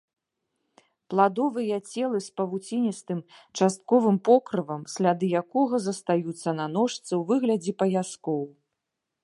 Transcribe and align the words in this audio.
Пладовыя 1.13 1.77
целы 1.89 2.21
з 2.27 2.39
павуціністым 2.41 3.19
частковым 3.61 4.17
покрывам, 4.29 4.81
сляды 4.95 5.25
якога 5.43 5.75
застаюцца 5.89 6.49
на 6.61 6.65
ножцы 6.77 7.07
ў 7.07 7.21
выглядзе 7.33 7.71
паяскоў. 7.83 8.41